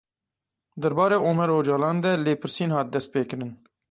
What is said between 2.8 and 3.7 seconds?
destpêkirin.